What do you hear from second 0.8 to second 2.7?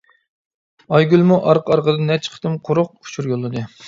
ئايگۈلمۇ ئارقا-ئارقىدىن نەچچە قېتىم